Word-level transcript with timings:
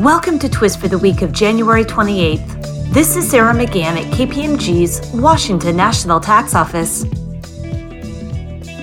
Welcome 0.00 0.38
to 0.38 0.48
Twist 0.48 0.80
for 0.80 0.88
the 0.88 0.96
week 0.96 1.20
of 1.20 1.30
January 1.30 1.84
28th. 1.84 2.94
This 2.94 3.16
is 3.16 3.30
Sarah 3.30 3.52
McGahan 3.52 4.02
at 4.02 4.10
KPMG's 4.14 5.12
Washington 5.12 5.76
National 5.76 6.18
Tax 6.18 6.54
Office. 6.54 7.02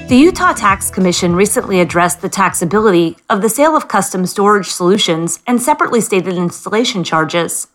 The 0.10 0.16
Utah 0.16 0.54
Tax 0.54 0.92
Commission 0.92 1.36
recently 1.36 1.80
addressed 1.80 2.22
the 2.22 2.30
taxability 2.30 3.18
of 3.32 3.42
the 3.42 3.50
sale 3.50 3.76
of 3.76 3.88
custom 3.88 4.28
storage 4.28 4.68
solutions 4.68 5.40
and 5.48 5.60
separately 5.60 6.02
stated 6.02 6.36
installation 6.36 7.04
charges. 7.04 7.66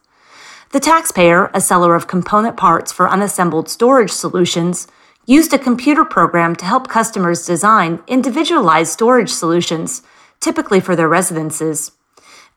The 0.70 0.78
taxpayer, 0.78 1.50
a 1.52 1.60
seller 1.60 1.96
of 1.96 2.06
component 2.06 2.56
parts 2.56 2.92
for 2.92 3.10
unassembled 3.10 3.68
storage 3.68 4.12
solutions, 4.12 4.86
used 5.26 5.52
a 5.52 5.58
computer 5.58 6.04
program 6.04 6.54
to 6.54 6.64
help 6.64 6.86
customers 6.86 7.44
design 7.44 8.04
individualized 8.06 8.92
storage 8.92 9.30
solutions, 9.30 10.02
typically 10.38 10.78
for 10.78 10.94
their 10.94 11.08
residences. 11.08 11.90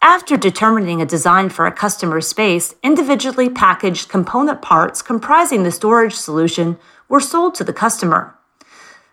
After 0.08 0.38
determining 0.38 1.02
a 1.02 1.06
design 1.08 1.50
for 1.50 1.66
a 1.66 1.72
customer 1.72 2.22
space, 2.22 2.76
individually 2.84 3.50
packaged 3.50 4.08
component 4.08 4.62
parts 4.62 5.02
comprising 5.02 5.64
the 5.64 5.72
storage 5.72 6.14
solution 6.14 6.78
were 7.10 7.20
sold 7.20 7.56
to 7.56 7.64
the 7.64 7.74
customer. 7.74 8.36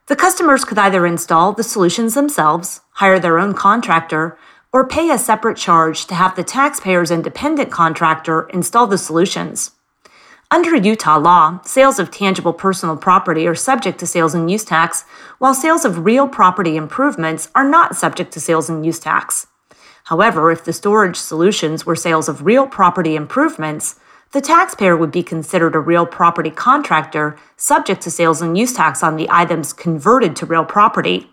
The 0.09 0.17
customers 0.17 0.67
could 0.67 0.77
either 0.77 1.07
install 1.07 1.55
the 1.55 1.63
solutions 1.63 2.13
themselves, 2.13 2.83
hire 2.91 3.19
their 3.19 3.39
own 3.39 3.55
contractor, 3.55 4.37
or 4.71 4.87
pay 4.87 5.09
a 5.09 5.17
separate 5.17 5.57
charge 5.57 6.05
to 6.09 6.15
have 6.15 6.37
the 6.37 6.45
taxpayer's 6.45 7.11
independent 7.11 7.73
contractor 7.73 8.43
install 8.51 8.87
the 8.87 8.99
solutions. 8.99 9.71
Under 10.51 10.77
Utah 10.77 11.17
law, 11.17 11.63
sales 11.63 11.99
of 11.99 12.11
tangible 12.11 12.53
personal 12.53 12.99
property 12.99 13.47
are 13.47 13.55
subject 13.55 13.99
to 14.01 14.07
sales 14.07 14.35
and 14.35 14.51
use 14.51 14.63
tax, 14.67 15.07
while 15.39 15.55
sales 15.55 15.87
of 15.87 16.05
real 16.05 16.29
property 16.29 16.77
improvements 16.77 17.49
are 17.55 17.67
not 17.67 17.97
subject 17.97 18.31
to 18.35 18.41
sales 18.41 18.69
and 18.69 18.85
use 18.85 18.99
tax. 18.99 19.47
However, 20.05 20.51
if 20.51 20.65
the 20.65 20.73
storage 20.73 21.17
solutions 21.17 21.87
were 21.87 21.97
sales 21.97 22.29
of 22.29 22.45
real 22.45 22.67
property 22.67 23.15
improvements, 23.15 23.99
the 24.33 24.41
taxpayer 24.41 24.97
would 24.97 25.13
be 25.13 25.23
considered 25.23 25.75
a 25.75 25.81
real 25.81 26.07
property 26.07 26.51
contractor 26.51 27.37
subject 27.57 28.01
to 28.03 28.11
sales 28.11 28.41
and 28.41 28.57
use 28.57 28.73
tax 28.73 29.03
on 29.03 29.17
the 29.17 29.29
items 29.31 29.73
converted 29.73 30.35
to 30.37 30.47
real 30.47 30.65
property. 30.65 31.31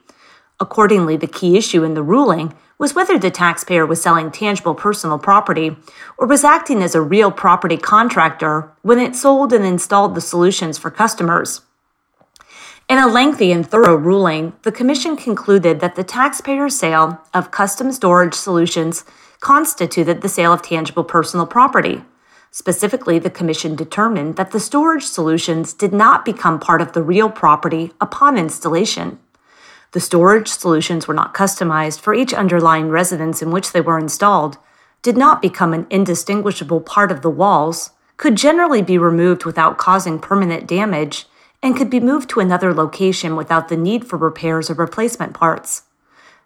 Accordingly, 0.59 1.15
the 1.15 1.27
key 1.27 1.57
issue 1.57 1.83
in 1.83 1.93
the 1.93 2.03
ruling 2.03 2.53
was 2.77 2.93
whether 2.93 3.17
the 3.17 3.31
taxpayer 3.31 3.85
was 3.85 4.01
selling 4.01 4.31
tangible 4.31 4.75
personal 4.75 5.17
property 5.17 5.77
or 6.17 6.27
was 6.27 6.43
acting 6.43 6.83
as 6.83 6.93
a 6.93 7.01
real 7.01 7.31
property 7.31 7.77
contractor 7.77 8.71
when 8.81 8.99
it 8.99 9.15
sold 9.15 9.53
and 9.53 9.65
installed 9.65 10.15
the 10.15 10.21
solutions 10.21 10.77
for 10.77 10.91
customers. 10.91 11.61
In 12.89 12.97
a 12.97 13.05
lengthy 13.05 13.51
and 13.51 13.69
thorough 13.69 13.95
ruling, 13.95 14.53
the 14.63 14.71
Commission 14.71 15.15
concluded 15.15 15.79
that 15.79 15.93
the 15.93 16.03
taxpayer's 16.03 16.75
sale 16.75 17.21
of 17.35 17.51
custom 17.51 17.91
storage 17.91 18.33
solutions 18.33 19.05
constituted 19.41 20.21
the 20.21 20.27
sale 20.27 20.51
of 20.51 20.63
tangible 20.63 21.03
personal 21.03 21.45
property. 21.45 22.01
Specifically, 22.49 23.19
the 23.19 23.29
Commission 23.29 23.75
determined 23.75 24.37
that 24.37 24.49
the 24.49 24.59
storage 24.59 25.03
solutions 25.05 25.71
did 25.71 25.93
not 25.93 26.25
become 26.25 26.59
part 26.59 26.81
of 26.81 26.93
the 26.93 27.03
real 27.03 27.29
property 27.29 27.91
upon 28.01 28.39
installation. 28.39 29.19
The 29.91 29.99
storage 29.99 30.47
solutions 30.47 31.07
were 31.07 31.13
not 31.13 31.35
customized 31.35 31.99
for 31.99 32.15
each 32.15 32.33
underlying 32.33 32.89
residence 32.89 33.43
in 33.43 33.51
which 33.51 33.71
they 33.71 33.81
were 33.81 33.99
installed, 33.99 34.57
did 35.03 35.15
not 35.15 35.43
become 35.43 35.75
an 35.75 35.85
indistinguishable 35.91 36.81
part 36.81 37.11
of 37.11 37.21
the 37.21 37.29
walls, 37.29 37.91
could 38.17 38.35
generally 38.35 38.81
be 38.81 38.97
removed 38.97 39.45
without 39.45 39.77
causing 39.77 40.17
permanent 40.17 40.65
damage, 40.65 41.27
and 41.61 41.75
could 41.75 41.89
be 41.89 41.99
moved 41.99 42.29
to 42.29 42.39
another 42.39 42.73
location 42.73 43.35
without 43.35 43.67
the 43.67 43.77
need 43.77 44.05
for 44.05 44.17
repairs 44.17 44.69
or 44.69 44.75
replacement 44.75 45.33
parts. 45.33 45.83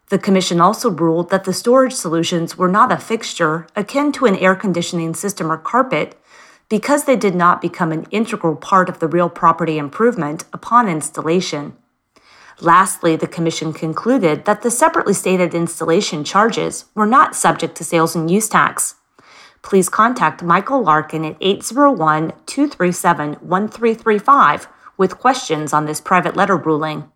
The 0.09 0.19
Commission 0.19 0.59
also 0.59 0.89
ruled 0.89 1.29
that 1.29 1.43
the 1.43 1.53
storage 1.53 1.93
solutions 1.93 2.57
were 2.57 2.67
not 2.67 2.91
a 2.91 2.97
fixture 2.97 3.67
akin 3.75 4.11
to 4.13 4.25
an 4.25 4.35
air 4.35 4.55
conditioning 4.55 5.13
system 5.13 5.51
or 5.51 5.57
carpet 5.57 6.19
because 6.69 7.03
they 7.03 7.15
did 7.15 7.35
not 7.35 7.61
become 7.61 7.91
an 7.91 8.07
integral 8.11 8.55
part 8.55 8.89
of 8.89 8.99
the 8.99 9.07
real 9.07 9.29
property 9.29 9.77
improvement 9.77 10.43
upon 10.51 10.89
installation. 10.89 11.75
Lastly, 12.61 13.15
the 13.15 13.27
Commission 13.27 13.73
concluded 13.73 14.45
that 14.45 14.61
the 14.61 14.71
separately 14.71 15.13
stated 15.13 15.53
installation 15.53 16.23
charges 16.23 16.85
were 16.95 17.05
not 17.05 17.35
subject 17.35 17.75
to 17.77 17.83
sales 17.83 18.15
and 18.15 18.29
use 18.29 18.47
tax. 18.47 18.95
Please 19.61 19.89
contact 19.89 20.43
Michael 20.43 20.83
Larkin 20.83 21.25
at 21.25 21.37
801 21.41 22.33
237 22.45 23.33
1335 23.33 24.67
with 24.97 25.17
questions 25.17 25.73
on 25.73 25.85
this 25.85 26.01
private 26.01 26.35
letter 26.35 26.57
ruling. 26.57 27.12